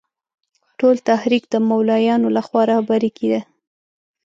[0.79, 3.41] ټول تحریک د مولویانو له خوا رهبري کېده.